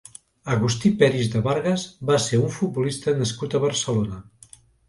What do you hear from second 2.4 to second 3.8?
un futbolista nascut a